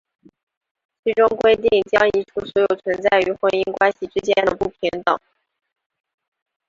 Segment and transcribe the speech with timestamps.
[1.03, 5.15] 其中规定将移除所有存在于婚姻关系之间的不平等。